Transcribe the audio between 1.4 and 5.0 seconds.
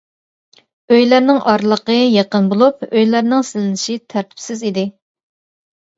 ئارىلىقى يېقىن بولۇپ، ئۆيلەرنىڭ سېلىنىشى تەرتىپسىز ئىدى.